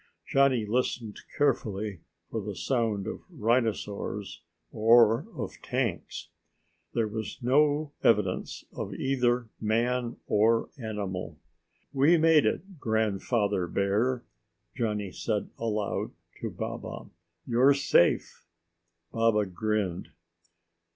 Johnny 0.25 0.65
listened 0.65 1.19
carefully 1.37 1.99
for 2.31 2.41
the 2.41 2.55
sound 2.55 3.05
of 3.05 3.21
rhinosaurs 3.29 4.41
or 4.71 5.27
of 5.35 5.61
tanks. 5.61 6.29
There 6.95 7.07
was 7.07 7.37
no 7.43 7.91
evidence 8.03 8.65
of 8.73 8.95
either 8.95 9.47
man 9.59 10.17
or 10.25 10.69
animal. 10.79 11.37
"We 11.93 12.17
made 12.17 12.47
it, 12.47 12.79
Grandfather 12.79 13.67
Bear!" 13.67 14.25
Johnny 14.75 15.11
said 15.11 15.51
aloud 15.59 16.13
to 16.41 16.49
Baba. 16.49 17.11
"You're 17.45 17.75
safe!" 17.75 18.47
Baba 19.11 19.45
grinned. 19.45 20.07